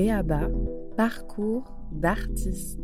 [0.00, 0.48] Béaba,
[0.96, 2.80] parcours d'artiste.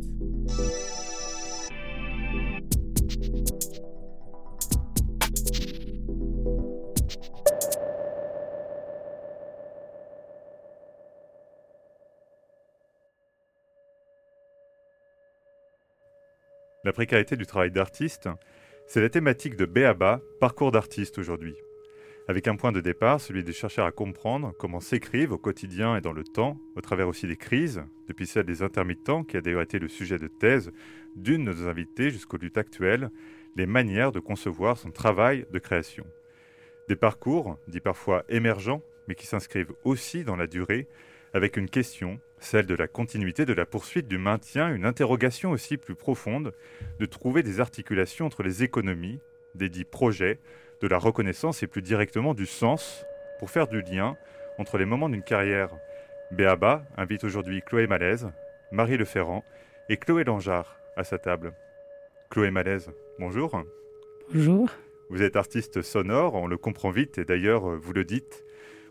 [16.83, 18.29] La précarité du travail d'artiste,
[18.85, 21.55] c'est la thématique de Béaba, parcours d'artiste aujourd'hui.
[22.29, 26.01] Avec un point de départ, celui de chercher à comprendre comment s'écrivent au quotidien et
[26.01, 29.61] dans le temps, au travers aussi des crises, depuis celle des intermittents, qui a d'ailleurs
[29.61, 30.73] été le sujet de thèse
[31.15, 33.11] d'une de nos invités jusqu'au lutte actuel,
[33.55, 36.05] les manières de concevoir son travail de création.
[36.89, 40.89] Des parcours, dits parfois émergents, mais qui s'inscrivent aussi dans la durée,
[41.33, 45.77] avec une question, celle de la continuité, de la poursuite, du maintien, une interrogation aussi
[45.77, 46.53] plus profonde,
[46.99, 49.21] de trouver des articulations entre les économies,
[49.55, 50.39] des dits projets,
[50.81, 53.05] de la reconnaissance et plus directement du sens,
[53.39, 54.17] pour faire du lien
[54.57, 55.69] entre les moments d'une carrière.
[56.31, 58.29] Béaba invite aujourd'hui Chloé Malaise,
[58.71, 59.43] Marie Leferrand
[59.89, 61.53] et Chloé Langeard à sa table.
[62.29, 63.63] Chloé Malaise, bonjour.
[64.33, 64.69] Bonjour.
[65.09, 68.43] Vous êtes artiste sonore, on le comprend vite et d'ailleurs vous le dites.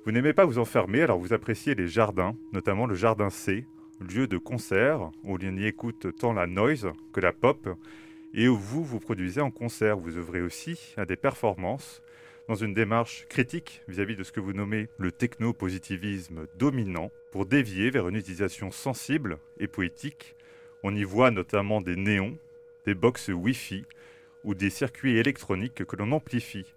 [0.06, 3.67] Vous n'aimez pas vous enfermer, alors vous appréciez les jardins, notamment le jardin C,
[4.00, 7.69] lieu de concert où l'on y écoute tant la noise que la pop,
[8.37, 9.97] et où vous vous produisez en concert.
[9.97, 12.03] Vous œuvrez aussi à des performances
[12.48, 17.91] dans une démarche critique vis-à-vis de ce que vous nommez le techno-positivisme dominant, pour dévier
[17.91, 20.37] vers une utilisation sensible et poétique.
[20.84, 22.39] On y voit notamment des néons,
[22.87, 23.84] des box Wi-Fi
[24.45, 26.73] ou des circuits électroniques que l'on amplifie.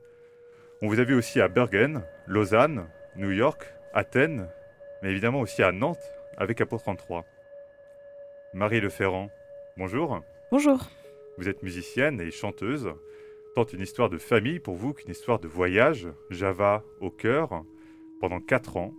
[0.82, 4.50] On vous a vu aussi à Bergen, Lausanne, New York, Athènes,
[5.04, 7.26] mais évidemment aussi à Nantes avec Apo 33.
[8.54, 9.30] Marie Leferrand,
[9.78, 10.22] bonjour.
[10.52, 10.90] Bonjour.
[11.40, 12.94] Vous êtes musicienne et chanteuse,
[13.56, 17.64] tant une histoire de famille pour vous qu'une histoire de voyage, Java au cœur.
[18.20, 18.94] Pendant quatre ans,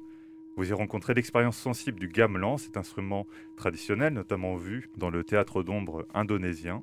[0.57, 3.27] vous y rencontrez l'expérience sensible du gamelan, cet instrument
[3.59, 6.83] traditionnel notamment vu dans le théâtre d'ombre indonésien.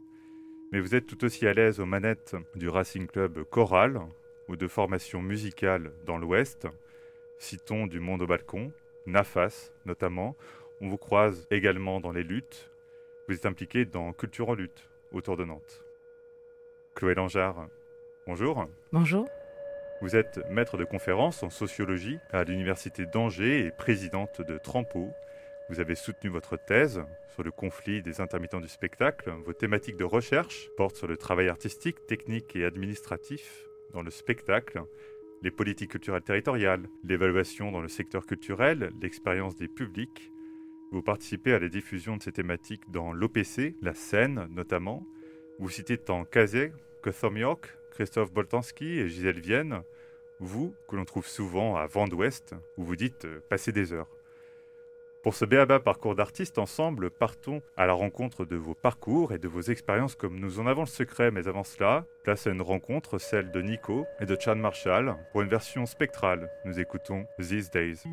[0.72, 4.00] Mais vous êtes tout aussi à l'aise aux manettes du Racing Club Choral
[4.50, 6.67] ou de formation musicale dans l'Ouest.
[7.40, 8.72] Citons du monde au balcon,
[9.07, 10.35] Nafas notamment.
[10.81, 12.69] On vous croise également dans les luttes.
[13.28, 15.84] Vous êtes impliqué dans Culture en lutte autour de Nantes.
[16.95, 17.68] Chloé Langeard,
[18.25, 18.66] bonjour.
[18.91, 19.28] Bonjour.
[20.01, 25.09] Vous êtes maître de conférence en sociologie à l'Université d'Angers et présidente de Trampo.
[25.69, 27.03] Vous avez soutenu votre thèse
[27.34, 29.31] sur le conflit des intermittents du spectacle.
[29.46, 34.84] Vos thématiques de recherche portent sur le travail artistique, technique et administratif dans le spectacle
[35.44, 40.31] les politiques culturelles territoriales, l'évaluation dans le secteur culturel, l'expérience des publics.
[40.92, 45.06] Vous participez à la diffusion de ces thématiques dans l'OPC, la scène notamment.
[45.59, 46.72] Vous citez tant Kazé
[47.02, 49.81] que York, Christophe Boltanski et Gisèle Vienne,
[50.40, 54.09] vous, que l'on trouve souvent à Vent d'Ouest, où vous dites euh, passer des heures.
[55.24, 59.47] Pour ce béaba parcours d'artiste, ensemble, partons à la rencontre de vos parcours et de
[59.47, 61.31] vos expériences comme nous en avons le secret.
[61.31, 65.42] Mais avant cela, place à une rencontre, celle de Nico et de Chan Marshall, pour
[65.42, 66.50] une version spectrale.
[66.66, 68.03] Nous écoutons These Days.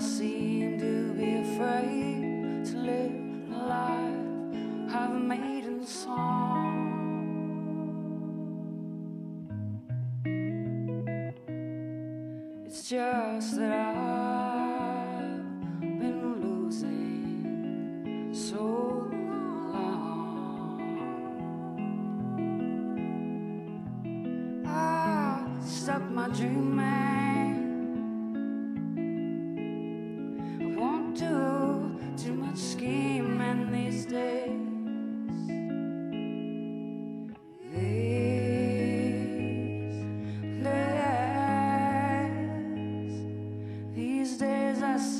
[0.00, 0.29] see.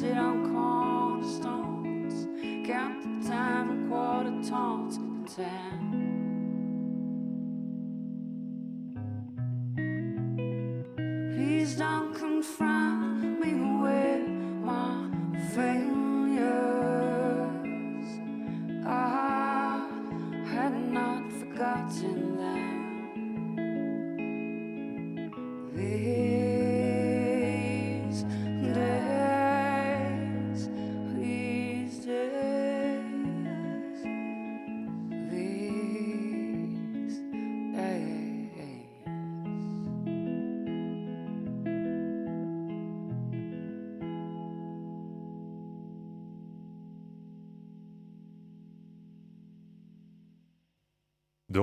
[0.00, 2.26] sit on cornerstones,
[2.66, 6.09] count the time from quarter tones to ten.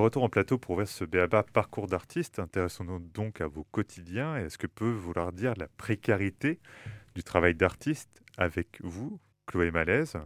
[0.08, 4.44] Retour en plateau pour ouvrir ce béaba parcours d'artiste, intéressons-nous donc à vos quotidiens et
[4.44, 6.60] à ce que peut vouloir dire la précarité
[7.14, 10.16] du travail d'artiste avec vous, Chloé Malaise.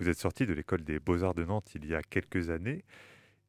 [0.00, 2.84] Vous êtes sorti de l'école des beaux-arts de Nantes il y a quelques années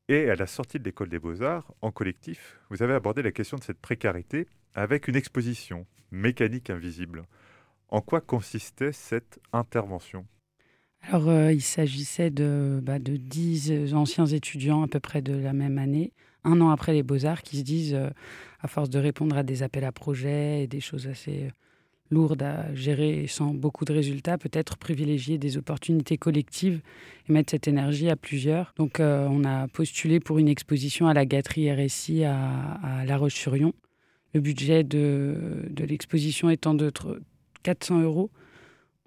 [0.07, 3.57] et à la sortie de l'école des beaux-arts, en collectif, vous avez abordé la question
[3.57, 7.25] de cette précarité avec une exposition, Mécanique invisible.
[7.89, 10.25] En quoi consistait cette intervention?
[11.03, 15.53] Alors, euh, il s'agissait de, bah, de 10 anciens étudiants à peu près de la
[15.53, 16.13] même année,
[16.43, 18.09] un an après les beaux-arts, qui se disent, euh,
[18.61, 21.51] à force de répondre à des appels à projets et des choses assez
[22.11, 26.81] lourdes à gérer sans beaucoup de résultats, peut-être privilégier des opportunités collectives
[27.27, 28.73] et mettre cette énergie à plusieurs.
[28.77, 33.17] Donc, euh, on a postulé pour une exposition à la gâterie RSI à, à La
[33.17, 33.73] Roche-sur-Yon.
[34.33, 36.91] Le budget de, de l'exposition étant de
[37.63, 38.29] 400 euros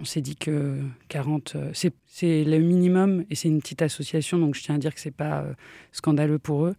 [0.01, 4.55] on s'est dit que 40, euh, c'est le minimum et c'est une petite association, donc
[4.55, 5.55] je tiens à dire que c'est pas euh,
[5.93, 6.75] scandaleux pour eux.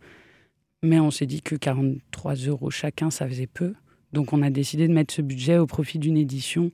[0.84, 3.74] Mais on s'est dit que 43 euros chacun, ça faisait peu.
[4.14, 6.72] Donc on a décidé de mettre ce budget au profit d'une édition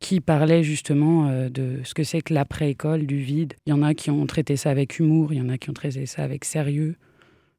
[0.00, 3.54] qui parlait justement euh, de ce que c'est que l'après-école, du vide.
[3.66, 5.70] Il y en a qui ont traité ça avec humour, il y en a qui
[5.70, 6.96] ont traité ça avec sérieux,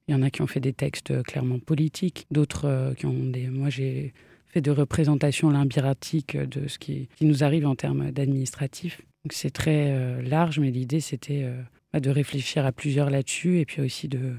[0.08, 3.48] il y en a qui ont fait des textes clairement politiques, d'autres qui ont des...
[3.48, 4.14] Moi j'ai
[4.48, 9.02] fait de représentation limbiratique de ce qui, nous arrive en termes d'administratif.
[9.30, 11.62] c'est très euh, large, mais l'idée c'était euh,
[11.94, 14.34] bah, de réfléchir à plusieurs là-dessus et puis aussi de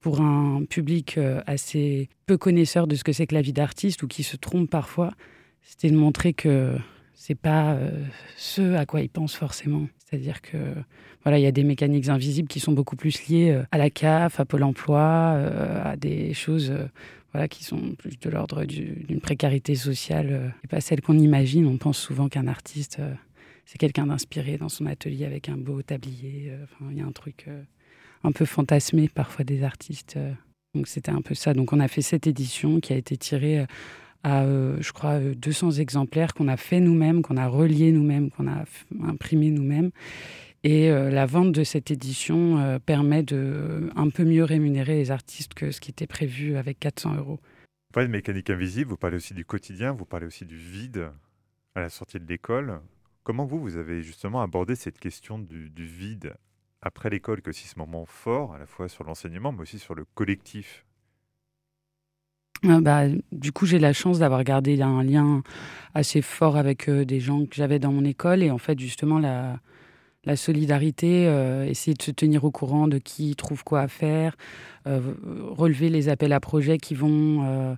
[0.00, 4.02] pour un public euh, assez peu connaisseur de ce que c'est que la vie d'artiste
[4.02, 5.10] ou qui se trompe parfois,
[5.62, 6.76] c'était de montrer que
[7.12, 7.78] c'est pas
[8.36, 9.88] ce à quoi ils pensent forcément.
[9.98, 10.56] C'est-à-dire que
[11.24, 14.38] voilà, il y a des mécaniques invisibles qui sont beaucoup plus liées à la CAF,
[14.38, 16.72] à Pôle Emploi, à des choses
[17.50, 21.66] qui sont plus de l'ordre d'une précarité sociale euh, et pas celle qu'on imagine.
[21.66, 23.12] On pense souvent qu'un artiste, euh,
[23.66, 26.48] c'est quelqu'un d'inspiré dans son atelier avec un beau tablier.
[26.48, 27.46] Euh, enfin, il y a un truc
[28.24, 30.18] un peu fantasmé parfois des artistes.
[30.74, 31.52] Donc c'était un peu ça.
[31.52, 33.66] Donc on a fait cette édition qui a été tirée
[34.22, 38.64] à, je crois, 200 exemplaires qu'on a fait nous-mêmes, qu'on a relié nous-mêmes, qu'on a
[39.04, 39.90] imprimé nous-mêmes.
[40.66, 44.96] Et euh, la vente de cette édition euh, permet de euh, un peu mieux rémunérer
[44.96, 47.38] les artistes que ce qui était prévu avec 400 euros.
[47.38, 51.12] Vous parlez de mécanique invisible, vous parlez aussi du quotidien, vous parlez aussi du vide
[51.76, 52.80] à la sortie de l'école.
[53.22, 56.34] Comment vous, vous avez justement abordé cette question du, vide
[56.82, 59.94] après l'école, que aussi ce moment fort, à la fois sur l'enseignement, mais aussi sur
[59.94, 60.84] le collectif?
[62.64, 65.44] Bah, du coup, j'ai la chance d'avoir gardé un lien
[65.94, 68.42] assez fort avec des gens que j'avais dans mon école.
[68.42, 69.60] Et en fait, justement, la,
[70.26, 74.36] la solidarité, euh, essayer de se tenir au courant de qui trouve quoi à faire,
[74.86, 75.00] euh,
[75.56, 77.74] relever les appels à projets qui vont, euh,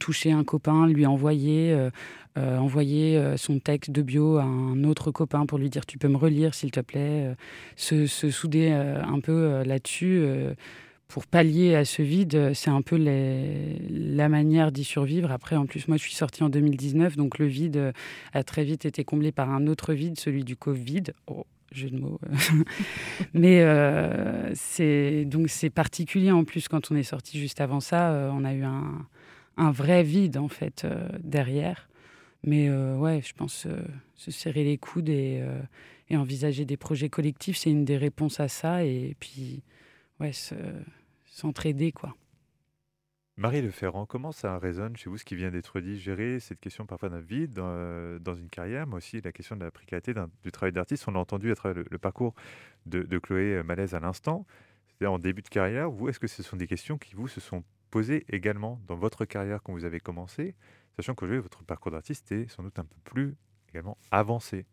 [0.00, 1.88] toucher un copain, lui envoyer,
[3.36, 6.54] son texte de bio à un autre copain pour lui dire tu peux me relire
[6.54, 7.36] s'il te plaît,
[7.76, 10.26] se, souder un peu là-dessus
[11.14, 15.30] pour pallier à ce vide, c'est un peu la manière d'y survivre.
[15.30, 17.92] Après, en plus, moi, je suis sortie en 2019, donc le vide
[18.32, 21.04] a très vite été comblé par un autre vide, celui du Covid.
[21.28, 22.18] Oh, jeu de mots.
[23.32, 28.44] Mais euh, c'est particulier en plus quand on est sorti juste avant ça, euh, on
[28.44, 31.88] a eu un, vrai vide en fait euh, derrière.
[32.42, 33.68] Mais ouais, je pense
[34.16, 35.42] se serrer les coudes et,
[36.10, 38.84] et, envisager des projets collectifs, c'est une des réponses à ça.
[38.84, 39.62] Et puis
[40.18, 40.32] ouais,
[41.34, 42.14] s'entraider quoi.
[43.36, 45.98] Marie Le Ferrand, comment ça résonne chez vous ce qui vient d'être dit?
[45.98, 49.64] Gérer cette question parfois d'un vide dans, dans, une carrière, mais aussi la question de
[49.64, 50.14] la précarité
[50.44, 51.08] du travail d'artiste.
[51.08, 52.36] On a entendu à travers le, parcours
[52.86, 54.46] de, Chloé Malaise à l'instant.
[54.86, 57.40] C'est-à-dire en début de carrière, vous, est-ce que ce sont des questions qui vous se
[57.40, 60.54] sont posées également dans votre carrière quand vous avez commencé,
[60.94, 63.34] sachant que votre parcours d'artiste est sans doute un peu plus
[63.68, 64.64] également avancé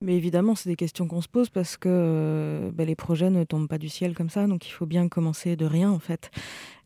[0.00, 3.44] mais évidemment, c'est des questions qu'on se pose parce que euh, bah, les projets ne
[3.44, 6.30] tombent pas du ciel comme ça, donc il faut bien commencer de rien en fait.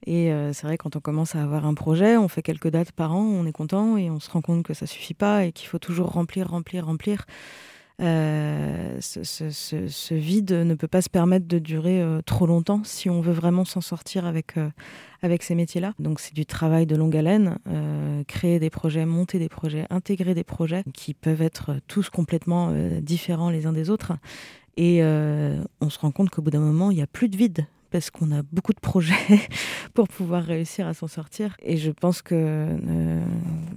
[0.06, 2.92] Et euh, c'est vrai, quand on commence à avoir un projet, on fait quelques dates
[2.92, 5.52] par an, on est content et on se rend compte que ça suffit pas et
[5.52, 7.24] qu'il faut toujours remplir, remplir, remplir.
[8.00, 13.20] Euh, ce, vide ne peut pas se permettre de durer euh, trop longtemps si on
[13.20, 14.68] veut vraiment s'en sortir avec, euh,
[15.22, 15.92] avec ces métiers-là.
[16.00, 17.58] Donc c'est du travail de longue haleine,
[18.26, 23.50] créer des projets, monter des projets, intégrer des projets qui peuvent être tous complètement différents
[23.50, 24.12] les uns des autres.
[24.76, 27.66] Et on se rend compte qu'au bout d'un moment, il n'y a plus de vide
[27.94, 29.14] parce qu'on a beaucoup de projets
[29.94, 31.56] pour pouvoir réussir à s'en sortir.
[31.62, 32.76] Et je pense que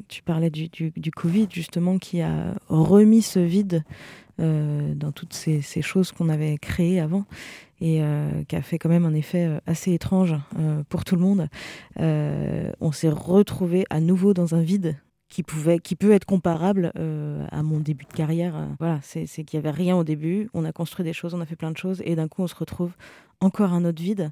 [0.08, 3.84] tu parlais du, Covid, justement, qui a remis ce vide
[4.40, 7.26] euh, dans toutes ces, choses qu'on avait créées avant
[7.80, 10.34] et euh, qui a fait quand même un effet euh, assez étrange
[10.90, 11.48] pour tout le monde.
[12.00, 14.96] on s'est retrouvé à nouveau dans un vide
[15.30, 16.92] qui pouvait, qui peut être comparable
[17.52, 18.68] à mon début de carrière.
[18.80, 20.50] Voilà, c'est qu'il n'y avait rien au début.
[20.56, 22.48] On a construit des choses, on a fait plein de choses, et d'un coup, on
[22.48, 22.94] se retrouve
[23.40, 24.32] encore un autre vide.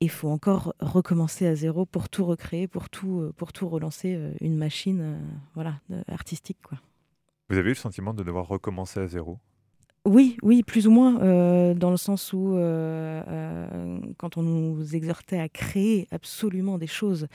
[0.00, 4.56] Il faut encore recommencer à zéro pour tout recréer, pour tout, pour tout relancer une
[4.56, 5.18] machine,
[5.54, 6.78] voilà, artistique, quoi.
[7.48, 9.38] Vous avez eu le sentiment de devoir recommencer à zéro?
[10.06, 14.94] Oui, oui, plus ou moins, euh, dans le sens où euh, euh, quand on nous
[14.94, 17.26] exhortait à créer absolument des choses,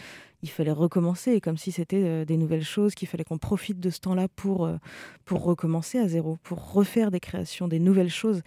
[0.44, 4.00] il fallait recommencer, comme si c'était des nouvelles choses, qu'il fallait qu'on profite de ce
[4.02, 4.70] temps-là pour,
[5.26, 8.44] pour recommencer à zéro, pour refaire des créations, des nouvelles choses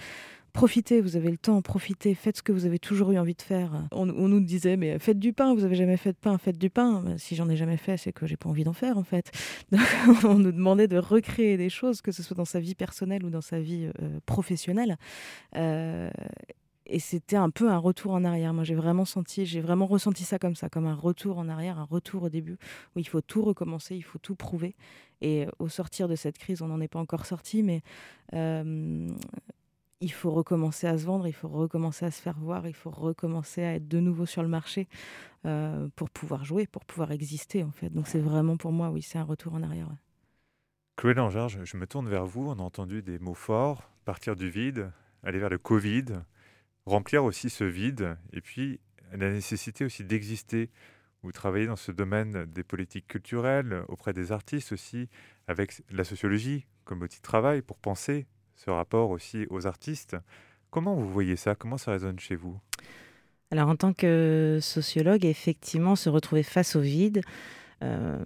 [0.52, 3.42] profitez, vous avez le temps, profitez, faites ce que vous avez toujours eu envie de
[3.42, 3.73] faire.
[3.92, 6.71] On, nous disait, mais faites du pain, vous avez jamais fait de pain, faites du
[6.71, 7.02] pain.
[7.02, 9.30] Ben, si j'en ai jamais fait, c'est que j'ai pas envie d'en faire en fait.
[10.25, 13.30] on nous demandait de recréer des choses, que ce soit dans sa vie personnelle ou
[13.30, 14.97] dans sa vie euh, professionnelle.
[15.56, 16.11] Euh,
[16.87, 18.52] et c'était un peu un retour en arrière.
[18.52, 21.78] Moi, j'ai vraiment senti, j'ai vraiment ressenti ça comme ça, comme un retour en arrière,
[21.78, 22.59] un retour au début,
[22.94, 24.75] où il faut tout recommencer, il faut tout prouver.
[25.21, 27.82] Et au sortir de cette crise, on n'en est pas encore sorti, mais
[28.35, 29.09] euh,
[30.02, 32.90] il faut recommencer à se vendre, il faut recommencer à se faire voir, il faut
[32.90, 34.88] recommencer à être de nouveau sur le marché
[35.47, 37.88] euh, pour pouvoir jouer, pour pouvoir exister en fait.
[37.88, 39.88] Donc c'est vraiment pour moi, oui, c'est un retour en arrière.
[40.97, 42.49] Chloé Langard, je, me tourne vers vous.
[42.49, 44.90] On a entendu des mots forts, partir du vide,
[45.23, 46.04] aller vers le Covid,
[46.85, 48.80] remplir aussi ce vide, et puis
[49.12, 50.71] la nécessité aussi d'exister.
[51.23, 55.09] Vous travaillez dans ce domaine des politiques culturelles, auprès des artistes aussi,
[55.47, 58.26] avec la sociologie comme outil de travail pour penser
[58.64, 60.16] ce rapport aussi aux artistes.
[60.71, 61.54] Comment vous voyez ça?
[61.54, 62.59] Comment ça résonne chez vous?
[63.50, 67.23] Alors en tant que sociologue, effectivement, se retrouver face au vide,
[67.82, 68.18] euh,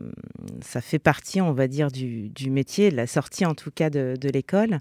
[0.60, 4.16] ça fait partie, on va dire, du, métier, de la sortie en tout cas de,
[4.28, 4.80] l'école.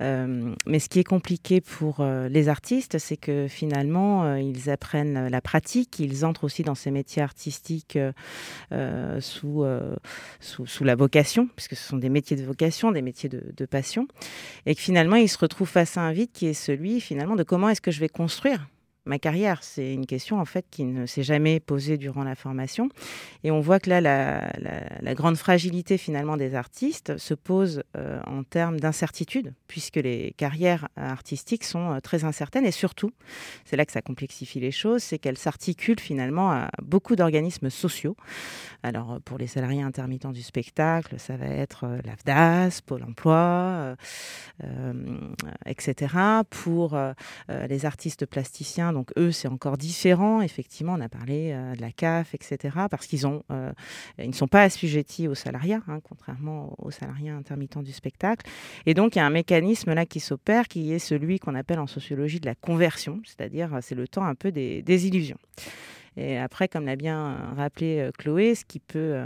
[0.00, 5.28] Euh, mais ce qui est compliqué pour euh, les artistes, c'est que finalement, ils apprennent
[5.28, 7.98] la pratique, ils entrent aussi dans ces métiers artistiques
[9.20, 9.64] sous,
[10.80, 14.06] la vocation, puisque ce sont des métiers de vocation, des métiers de passion,
[14.66, 17.42] et que finalement, ils se retrouvent face à un vide qui est celui finalement de
[17.42, 18.66] comment est-ce que je vais construire
[19.04, 22.88] ma carrière C'est une question en fait qui ne s'est jamais posée durant la formation.
[23.44, 28.44] Et on voit que là, la, grande fragilité finalement des artistes se pose euh, en
[28.44, 32.64] termes d'incertitude, puisque les carrières artistiques sont euh, très incertaines.
[32.64, 33.12] Et surtout,
[33.64, 38.16] c'est là que ça complexifie les choses, c'est qu'elles s'articulent finalement à beaucoup d'organismes sociaux.
[38.82, 43.96] Alors pour les salariés intermittents du spectacle, ça va être euh, l'AFDAS, Pôle Emploi,
[45.66, 46.14] etc.
[46.50, 46.98] Pour
[47.48, 50.42] les artistes plasticiens, donc eux, c'est encore différent.
[50.42, 52.76] Effectivement, on a parlé euh, de la CAF, etc.
[52.90, 53.72] Parce qu'ils ont, euh,
[54.18, 58.46] ils ne sont pas assujettis aux salariats, hein, contrairement aux salariés intermittents du spectacle.
[58.86, 61.80] Et donc, il y a un mécanisme là qui s'opère, qui est celui qu'on appelle
[61.80, 65.38] en sociologie de la conversion, c'est-à-dire c'est le temps un peu des, illusions.
[66.16, 69.24] Et après, comme l'a bien rappelé euh, Chloé, ce qui peut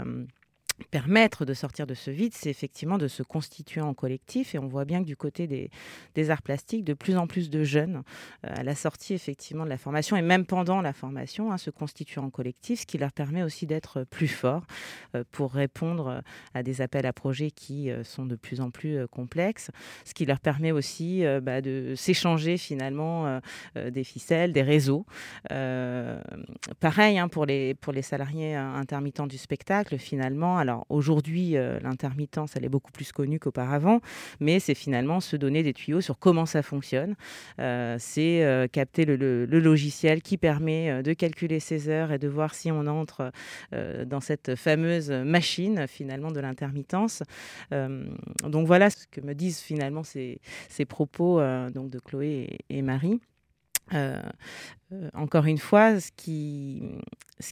[0.91, 4.55] permettre de sortir de ce vide, c'est effectivement de se constituer en collectif.
[4.55, 7.63] Et on voit bien que du côté des, arts plastiques, de plus en plus de
[7.63, 8.03] jeunes,
[8.45, 11.69] euh, à la sortie effectivement de la formation et même pendant la formation, hein, se
[11.69, 14.65] constituent en collectif, ce qui leur permet aussi d'être plus forts
[15.15, 16.21] euh, pour répondre
[16.53, 19.71] à des appels à projets qui euh, sont de plus en plus complexes,
[20.05, 23.39] ce qui leur permet aussi bah, de s'échanger finalement
[23.75, 25.05] des ficelles, des réseaux.
[26.79, 30.57] Pareil hein, pour, les, pour les salariés intermittents du spectacle, finalement.
[30.67, 34.01] Alors aujourd'hui, euh, l'intermittence, elle est beaucoup plus connue qu'auparavant,
[34.41, 37.15] mais c'est finalement se donner des tuyaux sur comment ça fonctionne.
[37.59, 42.53] Euh, c'est euh, capter le, logiciel qui permet de calculer ses heures et de voir
[42.53, 43.31] si on entre
[43.71, 47.23] dans cette fameuse machine finalement de l'intermittence.
[47.71, 50.39] Donc voilà ce que me disent finalement ces,
[50.87, 51.39] propos
[51.73, 53.19] donc de Chloé et Marie.
[53.93, 54.21] Euh,
[54.93, 56.81] euh, encore une fois, ce qui,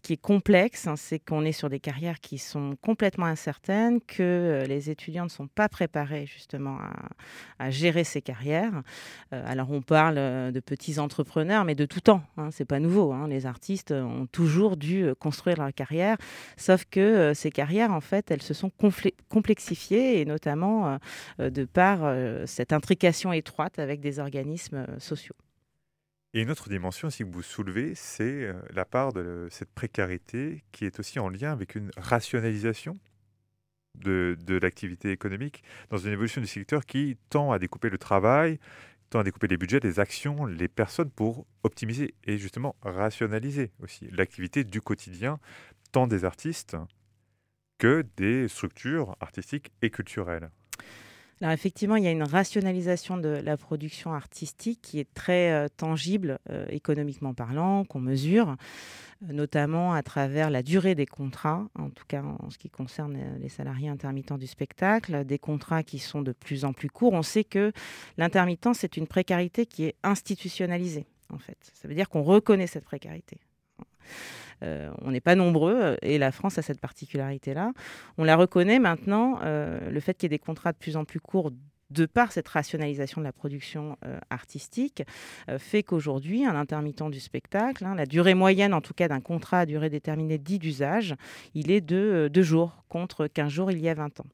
[0.10, 4.64] est complexe, hein, c'est qu'on est sur des carrières qui sont complètement incertaines, que euh,
[4.66, 6.78] les étudiants ne sont pas préparés justement
[7.60, 8.84] à, gérer ces carrières.
[9.32, 13.12] Alors on parle de petits entrepreneurs, mais de tout temps, hein, c'est pas nouveau.
[13.12, 13.28] hein.
[13.28, 16.18] Les artistes ont toujours dû construire leur carrière,
[16.58, 18.72] sauf que ces carrières, en fait, elles se sont
[19.30, 21.00] complexifiées, et notamment
[21.40, 22.00] de par
[22.46, 25.36] cette intrication étroite avec des organismes sociaux.
[26.36, 30.66] Et une autre dimension aussi que vous soulevez, c'est euh, la part de cette précarité
[30.74, 33.00] qui est aussi en lien avec une rationalisation
[33.96, 38.60] de, de l'activité économique dans une évolution du secteur qui tend à découper le travail,
[39.10, 44.10] tend à découper les budgets, les actions, les personnes pour optimiser et justement rationaliser aussi
[44.12, 45.40] l'activité du quotidien,
[45.94, 46.76] tant des artistes
[47.78, 50.50] que des structures artistiques et culturelles.
[51.42, 55.68] Alors effectivement, il y a une rationalisation de la production artistique qui est très euh,
[55.76, 61.90] tangible euh, économiquement parlant, qu'on mesure, euh, notamment à travers la durée des contrats, en
[61.90, 66.22] tout cas en ce qui concerne les salariés intermittents du spectacle, des contrats qui sont
[66.22, 67.14] de plus en plus courts.
[67.14, 67.74] On sait que
[68.18, 71.58] l'intermittence, c'est une précarité qui est institutionnalisée, en fait.
[71.74, 73.40] Ça veut dire qu'on reconnaît cette précarité.
[74.64, 77.74] Euh, on n'est pas nombreux euh, et la France a cette particularité-là.
[78.18, 81.06] On la reconnaît maintenant, euh, le fait qu'il y ait des contrats de plus en
[81.06, 81.52] plus courts
[81.92, 83.96] de par cette rationalisation de la production
[84.32, 85.04] artistique,
[85.60, 89.60] fait qu'aujourd'hui, un intermittent du spectacle, hein, la durée moyenne en tout cas d'un contrat
[89.60, 91.14] à durée déterminée dit d'usage,
[91.54, 94.26] il est de deux jours contre 15 jours il y a 20 ans.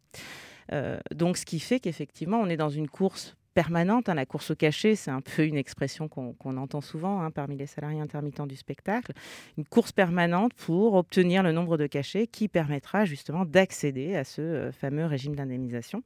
[1.14, 4.10] Donc ce qui fait qu'effectivement, on est dans une course permanente.
[4.10, 4.14] hein.
[4.16, 7.68] La course au cachet, c'est un peu une expression qu'on entend souvent hein, parmi les
[7.68, 9.14] salariés intermittents du spectacle.
[9.58, 14.42] Une course permanente pour obtenir le nombre de cachets qui permettra justement d'accéder à ce
[14.42, 16.04] euh, fameux régime d'indemnisation.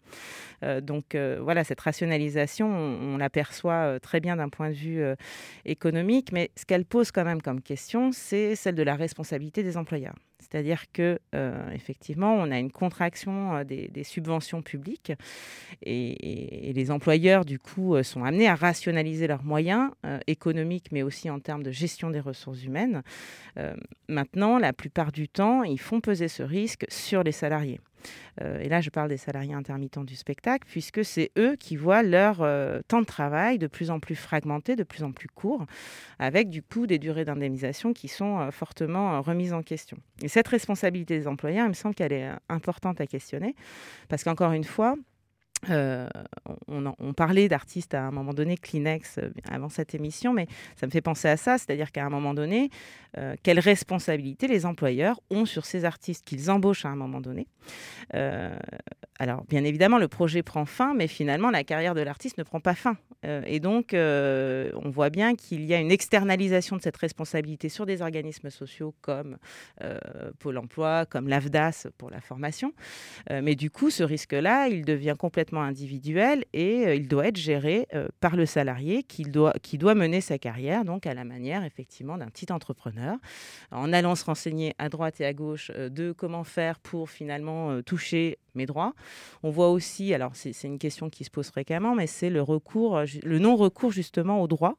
[0.64, 5.04] Euh, donc euh, voilà, cette rationalisation, on, on l'aperçoit très bien d'un point de vue
[5.66, 9.78] économique, mais ce qu'elle pose quand même comme question, c'est celle de la responsabilité des
[9.78, 10.16] employeurs.
[10.40, 15.14] C'est-à-dire que euh, effectivement, on a une contraction euh, des, subventions publiques
[15.82, 19.92] et, les employeurs, du coup, euh, sont amenés à rationaliser leurs moyens
[20.28, 23.02] économiques, mais aussi en termes de gestion des ressources humaines.
[24.08, 27.80] Maintenant, la plupart du temps, ils font peser ce risque sur les salariés.
[28.42, 32.04] Euh, et là, je parle des salariés intermittents du spectacle, puisque c'est eux qui voient
[32.04, 35.66] leur euh, temps de travail de plus en plus fragmenté, de plus en plus court,
[36.20, 39.98] avec du coup des durées d'indemnisation qui sont euh, fortement remises en question.
[40.22, 43.56] Et cette responsabilité des employeurs, il me semble qu'elle est importante à questionner,
[44.10, 44.96] parce qu'encore une fois,
[45.70, 46.08] euh,
[46.68, 50.92] on, parlait d'artistes à un moment donné, Kleenex, euh, avant cette émission, mais ça me
[50.92, 52.70] fait penser à ça, c'est-à-dire qu'à un moment donné,
[53.18, 57.48] euh, quelle responsabilité les employeurs ont sur ces artistes qu'ils embauchent à un moment donné.
[58.14, 58.56] Euh,
[59.18, 62.60] alors, bien évidemment, le projet prend fin, mais finalement, la carrière de l'artiste ne prend
[62.60, 62.98] pas fin.
[63.48, 68.04] Et donc, on voit bien qu'il y a une externalisation de cette responsabilité sur des
[68.04, 69.38] organismes sociaux comme
[70.38, 72.74] Pôle emploi, comme l'AFDAS pour la formation.
[73.32, 77.88] Mais du coup, ce risque-là, il devient complètement individuel et euh, il doit être géré
[77.94, 81.64] euh, par le salarié qui doit, qui doit mener sa carrière, donc à la manière
[81.64, 83.18] effectivement d'un petit entrepreneur,
[83.72, 87.82] en allant se renseigner à droite et à gauche euh, de comment faire pour finalement
[87.82, 88.94] toucher mes droits.
[89.44, 93.02] On voit aussi, alors c'est une question qui se pose fréquemment, mais c'est le recours,
[93.24, 94.78] le non-recours justement aux droits.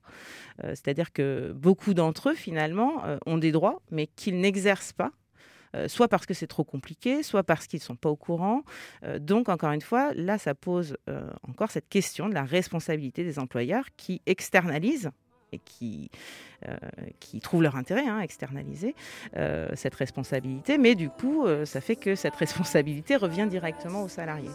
[0.63, 5.13] C'est-à-dire que beaucoup d'entre eux finalement ont des droits, mais qu'ils n'exercent pas
[5.77, 8.63] euh, soit parce que c'est trop compliqué, soit parce qu'ils ne sont pas au courant.
[9.05, 13.25] Euh, donc, encore une fois, là, ça pose euh, encore cette question de la responsabilité
[13.25, 15.11] des employeurs qui externalisent
[15.53, 16.11] et qui,
[17.41, 18.95] trouvent leur intérêt hein, à externaliser
[19.37, 20.79] euh, cette responsabilité.
[20.79, 24.51] Mais du coup, ça fait que cette responsabilité revient directement aux salariés.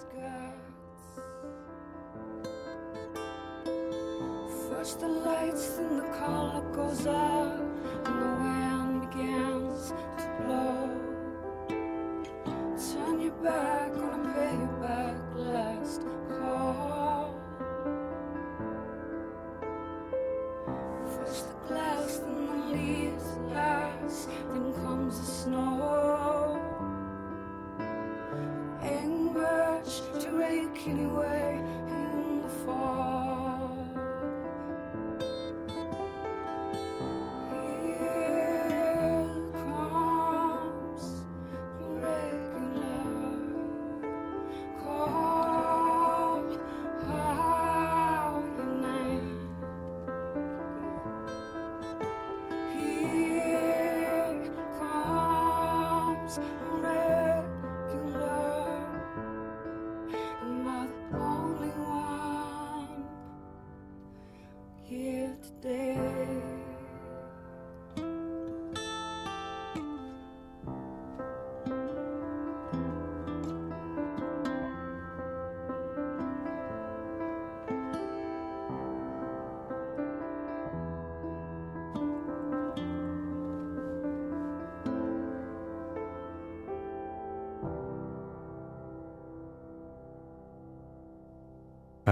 [13.44, 13.81] that.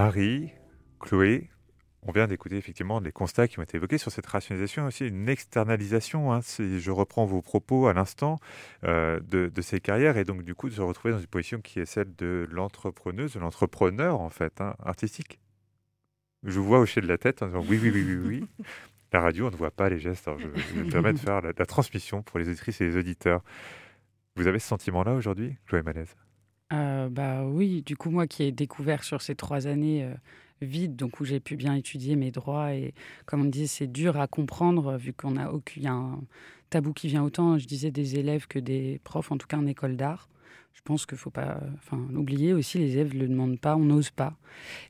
[0.00, 0.50] Harry,
[0.98, 1.50] Chloé,
[2.00, 5.28] on vient d'écouter effectivement les constats qui ont été évoqués sur cette rationalisation, aussi une
[5.28, 8.38] externalisation, hein, si je reprends vos propos à l'instant,
[8.84, 11.80] euh, de, ces carrières, et donc du coup de se retrouver dans une position qui
[11.80, 15.38] est celle de l'entrepreneuse, de l'entrepreneur en fait, hein, artistique.
[16.44, 18.64] Je vous vois hocher de la tête en disant oui, oui, oui, oui, oui.
[19.12, 21.42] La radio, on ne voit pas les gestes, alors je, je me permets de faire
[21.42, 23.42] la, la transmission pour les auditrices et les auditeurs.
[24.36, 26.16] Vous avez ce sentiment-là aujourd'hui, Chloé Malaise?
[26.72, 30.14] Euh, bah oui, du coup, moi qui ai découvert sur ces trois années euh,
[30.62, 32.94] vides, donc où j'ai pu bien étudier mes droits, et
[33.26, 36.20] comme on disait, c'est dur à comprendre, vu qu'on a aucun, a un
[36.70, 39.66] tabou qui vient autant, je disais, des élèves que des profs, en tout cas en
[39.66, 40.28] école d'art.
[40.74, 43.76] Je pense qu'il ne faut pas enfin, l'oublier aussi, les élèves ne le demandent pas,
[43.76, 44.34] on n'ose pas.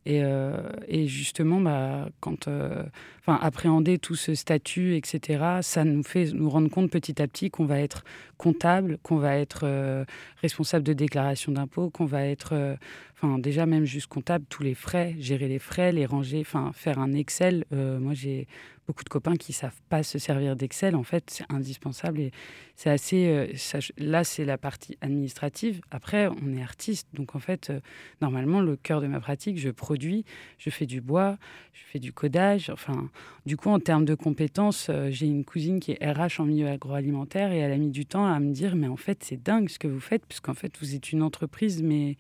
[0.07, 0.61] Et, euh,
[1.07, 2.85] justement, bah, quand euh,
[3.21, 7.51] enfin, appréhender tout ce statut, etc., ça nous fait nous rendre compte petit à petit
[7.51, 8.05] qu'on va être
[8.39, 10.05] comptable, qu'on va être euh,
[10.43, 12.79] responsable de déclaration d'impôts, qu'on va être,
[13.17, 16.99] enfin déjà même juste comptable, tous les frais, gérer les frais, les ranger, enfin faire
[16.99, 17.65] un Excel.
[17.71, 18.47] Moi, j'ai
[18.87, 20.97] beaucoup de copains qui savent pas se servir d'Excel.
[20.97, 22.33] En fait, c'est indispensable et
[22.77, 23.53] c'est assez.
[23.99, 25.70] là, c'est la partie administrative.
[25.91, 27.81] Après, on est artiste, donc en fait, euh,
[28.21, 30.25] normalement, le cœur de ma pratique, je produis,
[30.59, 31.39] je fais du bois,
[31.73, 32.71] je fais du codage.
[32.71, 33.11] Enfin,
[33.47, 36.69] du coup, en termes de compétences, euh, j'ai une cousine qui est RH en milieu
[36.69, 39.69] agroalimentaire et elle a mis du temps à me dire, mais en fait, c'est dingue
[39.69, 42.17] ce que vous faites, puisqu'en fait, vous êtes une entreprise, mais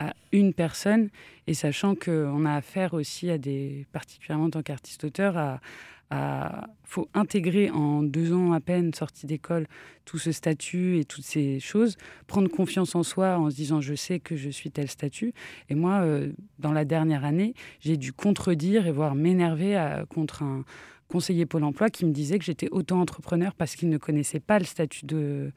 [0.00, 1.10] à une personne,
[1.46, 5.60] et sachant qu'on a affaire aussi à des, particulièrement en tant qu'artiste-auteur, à,
[6.10, 9.68] à faut intégrer en deux ans à peine sortie d'école
[10.04, 11.96] tout ce statut et toutes ces choses,
[12.26, 15.32] prendre confiance en soi en se disant je sais que je suis tel statut.
[15.68, 20.42] Et moi, euh, dans la dernière année, j'ai dû contredire et voire m'énerver à- contre
[20.42, 20.64] un
[21.06, 24.64] conseiller Pôle Emploi qui me disait que j'étais auto-entrepreneur parce qu'il ne connaissait pas le
[24.64, 25.52] statut de,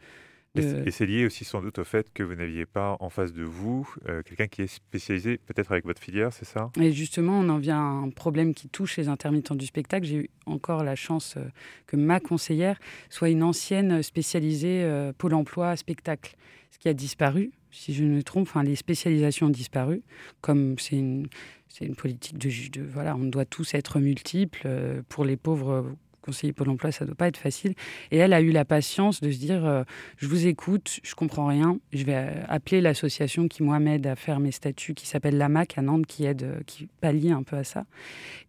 [0.55, 3.43] Et c'est- lié aussi sans doute au fait que vous n'aviez pas en face de
[3.43, 6.69] vous euh, quelqu'un qui est spécialisé peut-être avec votre filière, c'est ça?
[6.79, 10.05] Et justement, on en vient à un problème qui touche les intermittents du spectacle.
[10.05, 11.45] J'ai eu encore la chance euh,
[11.87, 12.77] que ma conseillère
[13.09, 16.35] soit une ancienne spécialisée euh, Pôle emploi spectacle,
[16.69, 18.47] ce qui a disparu, si je ne me trompe.
[18.47, 20.03] Enfin, les spécialisations ont disparu,
[20.41, 21.27] comme c'est une,
[21.67, 24.67] c'est une politique de, de voilà, on doit tous être multiples.
[25.09, 27.75] pour les pauvres conseillers Pôle emploi, ça ne doit pas être facile.
[28.11, 29.83] Et elle a eu la patience de se dire euh,
[30.17, 34.15] je vous écoute, je comprends rien, je vais euh, appeler l'association qui moi m'aide à
[34.15, 37.57] faire mes statuts, qui s'appelle l'AMAC à Nantes, qui aide, euh, qui pallie un peu
[37.57, 37.85] à ça.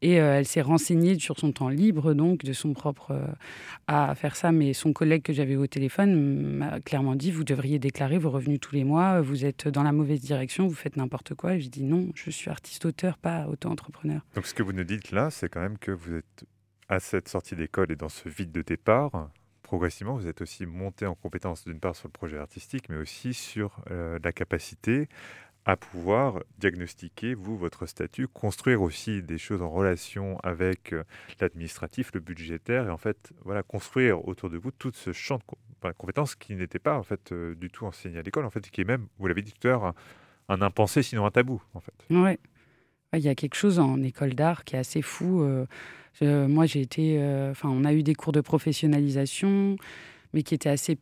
[0.01, 3.19] Et elle s'est renseignée sur son temps libre, donc de son propre
[3.87, 4.53] à faire ça.
[4.53, 6.15] Mais son collègue que j'avais au téléphone
[6.59, 9.93] m'a clairement dit vous devriez déclarer vos revenus tous les mois, vous êtes dans la
[9.93, 11.55] mauvaise direction, vous faites n'importe quoi.
[11.55, 14.21] Et j'ai dit non, je suis artiste-auteur, pas auto-entrepreneur.
[14.35, 16.45] Donc ce que vous nous dites là, c'est quand même que vous êtes
[16.89, 19.31] à cette sortie d'école et dans ce vide de départ,
[19.63, 23.35] progressivement, vous êtes aussi monté en compétence d'une part sur le projet artistique, mais aussi
[23.35, 25.09] sur euh, la capacité
[25.67, 31.05] à pouvoir diagnostiquer, vous, votre statut, construire aussi des choses en relation avec euh,
[31.41, 35.93] l'administratif, le budgétaire, et en fait, voilà, construire autour de vous tout ce champ de
[35.93, 38.83] compétences qui n'était pas en fait euh, du tout enseigné à l'école, en fait, qui
[38.83, 39.95] est même, vous l'avez dit tout à l'heure,
[40.49, 41.95] un, impensé, sinon un tabou, en fait.
[43.17, 45.43] Il y a quelque chose en école d'art qui est assez fou.
[45.43, 45.67] euh,
[46.49, 47.17] moi, j'ai été.
[47.21, 49.77] euh, Enfin, on a eu des cours de professionnalisation,
[50.33, 50.99] mais qui étaient assez.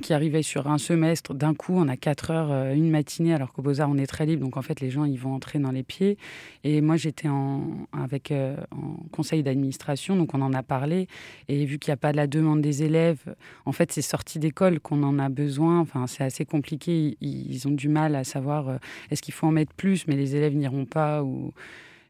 [0.00, 1.34] Qui arrivaient sur un semestre.
[1.34, 4.26] D'un coup, on a quatre heures, euh, une matinée, alors qu'au Beaux-Arts, on est très
[4.26, 4.42] libre.
[4.42, 6.16] Donc, en fait, les gens, ils vont entrer dans les pieds.
[6.64, 11.08] Et moi, j'étais en, avec, euh, en conseil d'administration, donc on en a parlé.
[11.48, 13.22] Et vu qu'il n'y a pas de la demande des élèves,
[13.66, 15.80] en fait, c'est sorti d'école qu'on en a besoin.
[15.80, 17.16] Enfin, c'est assez compliqué.
[17.20, 18.76] Ils, ils ont du mal à savoir euh,
[19.10, 21.22] est-ce qu'il faut en mettre plus, mais les élèves n'iront pas.
[21.22, 21.52] Ou...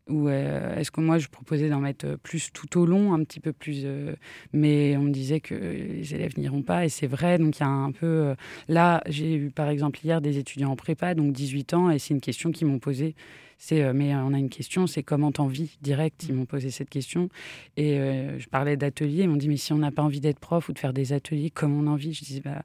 [0.09, 3.41] ou euh, est-ce que moi je proposais d'en mettre plus tout au long, un petit
[3.41, 4.15] peu plus, euh,
[4.53, 7.39] mais on me disait que les élèves n'iront pas et c'est vrai.
[7.39, 8.35] Donc il y a un peu euh,
[8.69, 12.15] là, j'ai eu par exemple hier des étudiants en prépa, donc 18 ans, et c'est
[12.15, 13.15] une question qu'ils m'ont posée.
[13.59, 16.25] C'est mais on a une question, c'est comment t'en vis direct?
[16.29, 17.29] Ils m'ont posé cette question
[17.77, 17.97] et
[18.37, 19.23] je parlais d'ateliers.
[19.23, 21.13] Ils m'ont dit mais si on n'a pas envie d'être prof ou de faire des
[21.13, 22.13] ateliers, comment on en vit?
[22.13, 22.65] Je disais bah,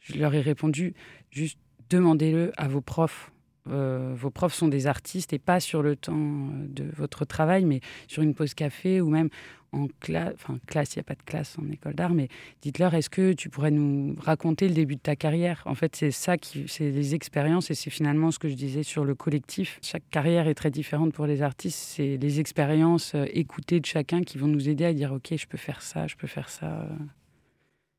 [0.00, 0.92] je leur ai répondu
[1.30, 3.32] juste demandez-le à vos profs
[3.70, 7.64] euh, vos profs sont des artistes et pas sur le temps euh, de votre travail,
[7.64, 9.30] mais sur une pause café ou même
[9.72, 10.34] en classe.
[10.34, 12.28] Enfin, classe, il n'y a pas de classe en école d'art, mais
[12.62, 15.62] dites-leur, est-ce que tu pourrais nous raconter le début de ta carrière?
[15.64, 18.82] En fait, c'est ça qui, c'est les expériences et c'est finalement ce que je disais
[18.82, 19.78] sur le collectif.
[19.82, 21.78] Chaque carrière est très différente pour les artistes.
[21.78, 25.46] C'est les expériences euh, écoutées de chacun qui vont nous aider à dire, ok, je
[25.46, 26.86] peux faire ça, je peux faire ça.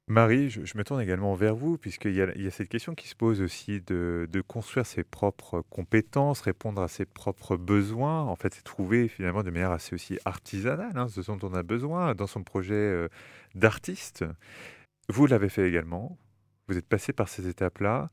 [0.08, 3.42] Marie, je, me tourne également vers vous, puisqu'il y, a cette question qui se pose
[3.42, 8.22] aussi de, construire ses propres compétences, répondre à ses propres besoins.
[8.22, 11.64] En fait, c'est trouver finalement de manière assez aussi artisanale hein, ce dont on a
[11.64, 13.08] besoin dans son projet euh,
[13.56, 14.24] d'artiste.
[15.10, 16.20] Vous l'avez fait également.
[16.68, 18.12] Vous êtes passé par ces étapes-là.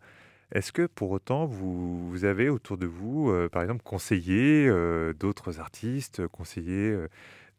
[0.50, 5.60] Est-ce que pour autant, vous, avez autour de vous, euh, par exemple, conseillé euh, d'autres
[5.60, 6.96] artistes, conseillé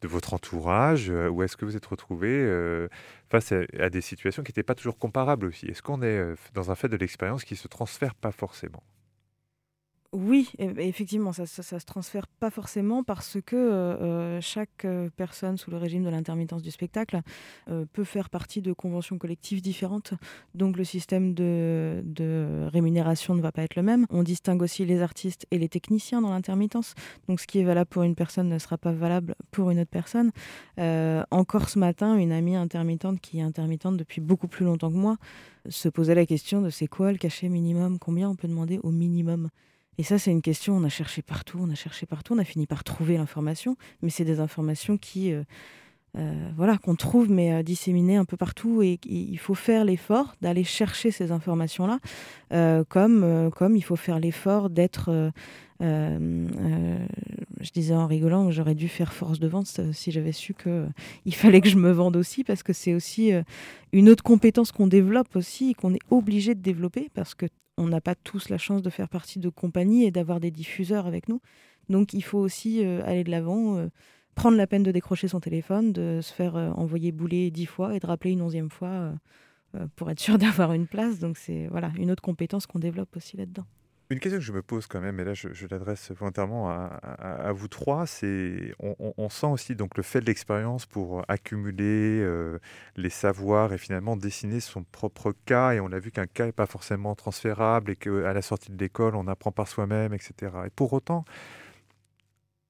[0.03, 2.87] de votre entourage euh, Ou est-ce que vous êtes retrouvé euh,
[3.29, 5.65] face à, des situations qui n'étaient pas toujours comparables aussi?
[5.67, 8.83] Est-ce qu'on est euh, dans un fait de l'expérience qui ne se transfère pas forcément?
[10.13, 15.71] Oui, effectivement, ça, se transfère pas forcément parce que euh, euh, chaque euh, personne sous
[15.71, 17.21] le régime de l'intermittence du spectacle
[17.93, 20.13] peut faire partie de conventions collectives différentes.
[20.53, 24.05] Donc le système de, rémunération ne va pas être le même.
[24.09, 26.93] On distingue aussi les artistes et les techniciens dans l'intermittence.
[27.27, 29.89] Donc ce qui est valable pour une personne ne sera pas valable pour une autre
[29.89, 30.31] personne.
[31.31, 35.17] encore ce matin, une amie intermittente qui est intermittente depuis beaucoup plus longtemps que moi
[35.69, 37.97] se posait la question de c'est quoi le cachet minimum?
[37.97, 39.49] Combien on peut demander au minimum?
[39.97, 42.43] Et ça, c'est une question, on a cherché partout, on a cherché partout, on a
[42.43, 45.43] fini par trouver l'information, mais c'est des informations qui, euh,
[46.17, 50.35] euh, voilà, qu'on trouve, mais euh, disséminées un peu partout, et, il faut faire l'effort
[50.41, 51.99] d'aller chercher ces informations-là,
[52.89, 55.31] comme, comme il faut faire l'effort d'être,
[55.79, 61.61] je disais en rigolant, j'aurais dû faire force de vente si j'avais su qu'il fallait
[61.61, 63.31] que je me vende aussi, parce que c'est aussi
[63.91, 67.45] une autre compétence qu'on développe aussi, qu'on est obligé de développer, parce que
[67.77, 71.07] on n'a pas tous la chance de faire partie de compagnies et d'avoir des diffuseurs
[71.07, 71.41] avec nous.
[71.89, 73.87] Donc il faut aussi euh, aller de l'avant, euh,
[74.35, 77.95] prendre la peine de décrocher son téléphone, de se faire euh, envoyer bouler dix fois
[77.95, 79.13] et de rappeler une onzième fois
[79.95, 81.19] pour être sûr d'avoir une place.
[81.19, 83.65] Donc c'est voilà une autre compétence qu'on développe aussi là-dedans.
[84.13, 87.67] Une question que je me pose quand même, et là je, l'adresse volontairement à, vous
[87.67, 92.59] trois, c'est on, sent aussi donc le fait de l'expérience pour accumuler euh,
[92.95, 95.71] les savoirs et finalement dessiner son propre cas.
[95.73, 98.77] Et on a vu qu'un cas n'est pas forcément transférable et qu'à la sortie de
[98.77, 100.51] l'école on apprend par soi-même, etc.
[100.67, 101.25] Et pour autant,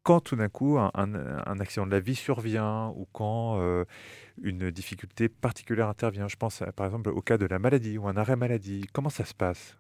[0.03, 3.84] quand tout d'un coup un, accident de la vie survient ou quand euh,
[4.41, 8.15] une difficulté particulière intervient, je pense par exemple au cas de la maladie ou un
[8.15, 9.77] arrêt maladie, comment ça se passe?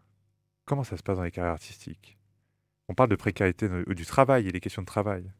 [0.65, 2.17] Comment ça se passe dans les carrières artistiques?
[2.89, 5.31] On parle de précarité du travail et des questions de travail.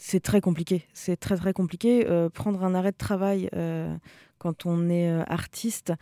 [0.00, 0.84] C'est très compliqué.
[0.94, 2.06] C'est très très compliqué.
[2.08, 3.96] Euh, prendre un arrêt de travail euh,
[4.38, 5.92] quand on est euh, artiste,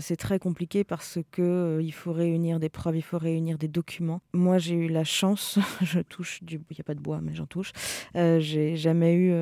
[0.00, 4.20] c'est très compliqué parce que il faut réunir des preuves, il faut réunir des documents.
[4.32, 7.34] Moi, j'ai eu la chance, je touche du, il n'y a pas de bois, mais
[7.34, 7.70] j'en touche.
[8.14, 9.32] j'ai jamais eu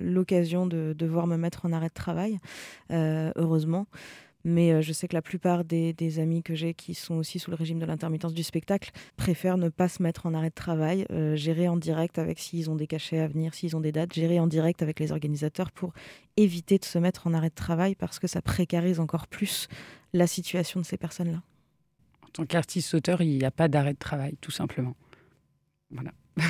[0.00, 2.38] l'occasion de devoir me mettre en arrêt de travail,
[2.90, 3.88] heureusement.
[4.48, 7.50] Mais euh, je sais que la plupart des, amis que j'ai qui sont aussi sous
[7.50, 11.04] le régime de l'intermittence du spectacle préfèrent ne pas se mettre en arrêt de travail,
[11.10, 14.14] euh, gérer en direct avec s'ils ont des cachets à venir, s'ils ont des dates,
[14.14, 15.92] gérer en direct avec les organisateurs pour
[16.38, 19.68] éviter de se mettre en arrêt de travail parce que ça précarise encore plus
[20.14, 21.42] la situation de ces personnes-là.
[22.22, 24.96] En tant qu'artiste-auteur, il n'y a pas d'arrêt de travail, tout simplement.
[25.90, 26.12] Voilà.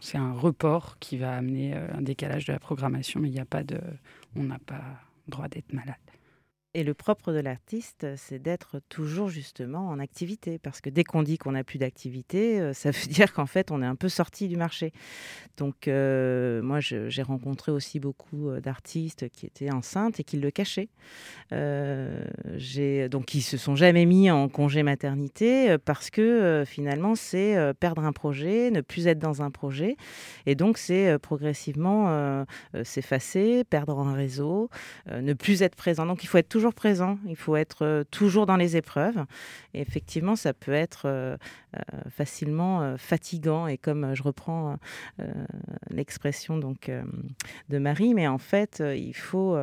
[0.00, 3.40] C'est un report qui va amener euh, un décalage de la programmation, mais il n'y
[3.40, 3.80] a pas de,
[4.36, 4.82] on n'a pas
[5.26, 5.96] droit d'être malade.
[6.76, 10.58] Et le propre de l'artiste, c'est d'être toujours justement en activité.
[10.58, 13.70] Parce que dès qu'on dit qu'on n'a plus d'activité, euh, ça veut dire qu'en fait,
[13.70, 14.92] on est un peu sorti du marché.
[15.56, 20.50] Donc, euh, moi, j'ai rencontré aussi beaucoup euh, d'artistes qui étaient enceintes et qui le
[20.50, 20.88] cachaient.
[21.52, 28.12] donc, qui se sont jamais mis en congé maternité parce que finalement, c'est perdre un
[28.12, 29.96] projet, ne plus être dans un projet.
[30.46, 32.44] Et donc, c'est progressivement
[32.82, 34.70] s'effacer, perdre un réseau,
[35.12, 36.06] ne plus être présent.
[36.06, 39.26] Donc, il faut être toujours toujours présent, il faut être toujours dans les épreuves.
[39.74, 41.36] Et effectivement, ça peut être
[42.08, 43.66] facilement fatigant.
[43.66, 44.78] Et comme je reprends
[45.90, 46.90] l'expression donc
[47.68, 49.58] de Marie, mais en fait, il faut,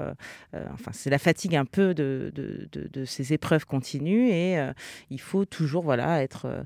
[0.54, 4.64] enfin, c'est la fatigue un peu de, de, de, ces épreuves continues et
[5.10, 6.66] il faut toujours voilà être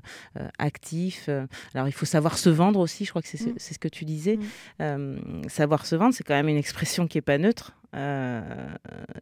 [0.58, 1.30] actif.
[1.72, 3.06] Alors, il faut savoir se vendre aussi.
[3.06, 3.58] Je crois que c'est mmh.
[3.58, 4.38] ce que tu disais.
[4.80, 5.48] Mmh.
[5.48, 7.72] savoir se vendre, c'est quand même une expression qui est pas neutre.
[7.94, 8.74] Euh,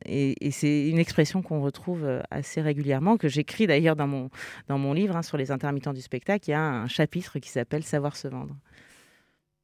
[0.07, 4.31] et, c'est une expression qu'on retrouve euh, assez régulièrement, que j'écris d'ailleurs dans mon,
[4.69, 6.49] dans mon livre hein, sur les intermittents du spectacle.
[6.49, 8.57] Il y a un chapitre qui s'appelle Savoir se vendre.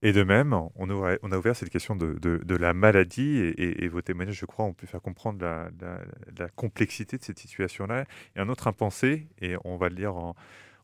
[0.03, 4.39] Et de même, on, a, ouvert cette question de, de, la maladie et, vos témoignages,
[4.39, 5.69] je crois, ont pu faire comprendre la,
[6.39, 8.07] la complexité de cette situation-là.
[8.35, 10.35] Et un autre impensé, et on va le lire en,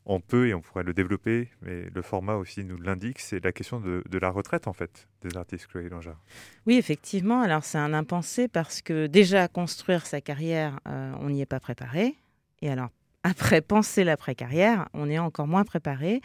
[0.07, 3.51] on peut et on pourrait le développer, mais le format aussi nous l'indique, c'est la
[3.51, 6.19] question de, la retraite en fait des artistes Chloé Langard.
[6.65, 7.41] Oui, effectivement.
[7.41, 11.59] Alors c'est un impensé parce que déjà construire sa carrière, euh, on n'y est pas
[11.59, 12.15] préparé.
[12.61, 12.89] Et alors
[13.23, 16.21] après penser l'après-carrière, on est encore moins préparé.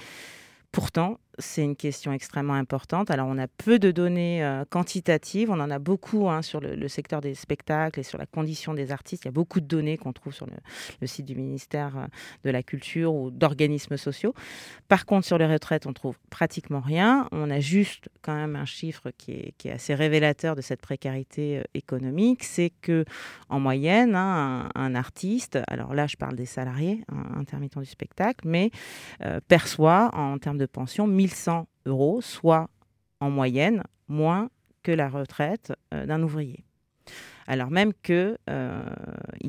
[0.70, 3.10] Pourtant, c'est une question extrêmement importante.
[3.10, 6.88] Alors, on a peu de données euh, quantitatives, on en a beaucoup hein, sur le,
[6.88, 9.24] secteur des spectacles et sur la condition des artistes.
[9.24, 12.06] Il y a beaucoup de données qu'on trouve sur le, site du ministère euh,
[12.44, 14.34] de la Culture ou d'organismes sociaux.
[14.88, 17.28] Par contre, sur les retraites, on trouve pratiquement rien.
[17.32, 21.62] On a juste quand même un chiffre qui est, assez révélateur de cette précarité euh,
[21.74, 22.44] économique.
[22.44, 23.04] C'est que
[23.48, 28.46] en moyenne, hein, un, artiste, alors là, je parle des salariés, un, intermittents du spectacle,
[28.46, 28.70] mais
[29.48, 32.68] perçoit en termes de pension 1100 euros, soit
[33.20, 34.50] en moyenne moins
[34.82, 36.64] que la retraite euh, d'un ouvrier.
[37.46, 38.82] Alors même qu'ils euh,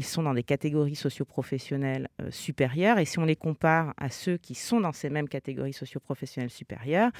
[0.01, 4.55] sont dans des catégories socioprofessionnelles euh, supérieures, et si on les compare à ceux qui
[4.55, 7.11] sont dans ces mêmes catégories socioprofessionnelles supérieures,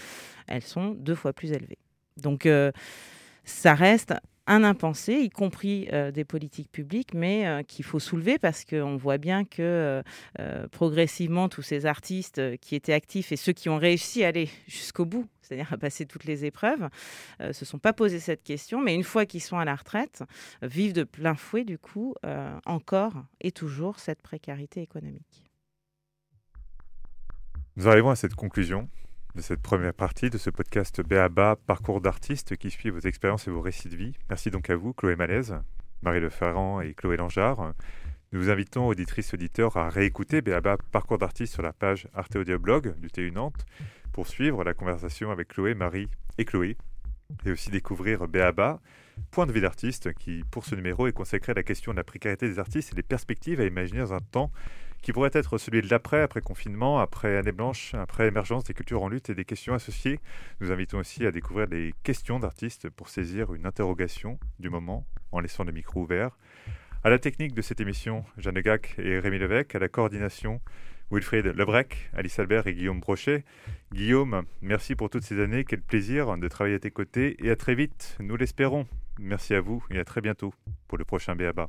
[0.47, 1.79] elles sont deux fois plus élevées.
[2.17, 2.47] Donc
[3.43, 4.13] ça reste
[4.45, 8.97] un impensé, y compris euh, des politiques publiques, mais euh, qu'il faut soulever parce qu'on
[8.97, 10.03] voit bien que
[10.39, 14.49] euh, progressivement, tous ces artistes qui étaient actifs et ceux qui ont réussi à aller
[14.67, 16.89] jusqu'au bout, c'est-à-dire à passer toutes les épreuves,
[17.51, 20.23] se sont pas posé cette question, mais une fois qu'ils sont à la retraite,
[20.61, 22.15] vivent de plein fouet, du coup,
[22.65, 25.43] encore et toujours cette précarité économique.
[27.75, 28.87] Nous arrivons à cette conclusion
[29.35, 33.51] de cette première partie de ce podcast BABA Parcours d'artistes qui suit vos expériences et
[33.51, 34.13] vos récits de vie.
[34.29, 35.55] Merci donc à vous, Chloé Malaise,
[36.03, 37.73] Marie Leferrand et Chloé Langeard.
[38.31, 42.59] Nous vous invitons, auditrices, auditeurs, à réécouter BABA Parcours d'artistes sur la page Arte Audio
[42.59, 43.65] Blog du TU Nantes
[44.11, 46.77] pour suivre la conversation avec Chloé, Marie et Chloé
[47.45, 48.81] et aussi découvrir BABA,
[49.31, 52.03] Point de vie d'artiste, qui pour ce numéro est consacré à la question de la
[52.03, 54.51] précarité des artistes et des perspectives à imaginer dans un temps
[55.03, 59.03] qui pourrait être celui de l'après, après confinement, après année blanche, après émergence des cultures
[59.03, 60.19] en lutte et des questions associées.
[60.61, 65.41] Nous invitons aussi à découvrir des questions d'artistes pour saisir une interrogation du moment en
[65.41, 66.37] laissant le micro ouvert.
[67.03, 70.61] À la technique de cette émission, Jeanne Gac et Rémi Levesque, à la coordination,
[71.11, 73.43] Wilfried Lebrec, Alice Albert et Guillaume Brochet.
[73.91, 75.65] Guillaume, merci pour toutes ces années.
[75.65, 78.87] Quel plaisir de travailler à tes côtés et à très vite, nous l'espérons.
[79.19, 80.53] Merci à vous et à très bientôt
[80.87, 81.67] pour le prochain BABA.